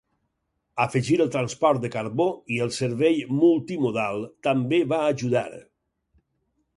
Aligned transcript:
Afegir 0.83 1.17
el 1.25 1.29
transport 1.35 1.83
de 1.83 1.91
carbó 1.97 2.27
i 2.55 2.57
el 2.67 2.73
servei 2.79 3.21
multimodal 3.43 4.25
també 4.49 4.81
va 4.95 5.03
ajudar. 5.11 5.49